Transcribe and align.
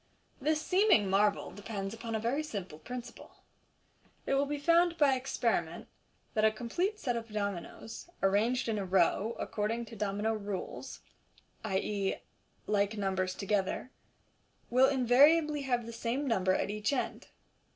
This 0.41 0.59
seeming 0.59 1.07
marvel 1.11 1.51
depends 1.51 1.93
upon 1.93 2.15
a 2.15 2.19
very 2.19 2.41
simple 2.41 2.79
principle. 2.79 3.43
It 4.25 4.33
will 4.33 4.47
be 4.47 4.57
found 4.57 4.97
by 4.97 5.13
experiment 5.13 5.87
that 6.33 6.43
a 6.43 6.51
complete 6.51 6.97
set 6.97 7.15
of 7.15 7.29
dominoes, 7.31 8.09
arranged 8.23 8.67
in 8.67 8.79
a 8.79 8.83
row 8.83 9.35
according 9.37 9.85
to 9.85 9.95
domino 9.95 10.33
rules 10.33 11.01
(i.e., 11.63 12.15
like 12.65 12.97
numbers 12.97 13.35
to 13.35 13.45
gether), 13.45 13.91
will 14.71 14.87
invariably 14.89 15.61
have 15.65 15.85
the 15.85 15.93
same 15.93 16.27
number 16.27 16.53
at 16.55 16.71
each 16.71 16.91
end. 16.91 17.27